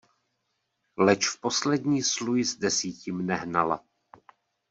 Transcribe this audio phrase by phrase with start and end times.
[0.97, 3.79] Leč v poslední sluj z desíti mne hnala.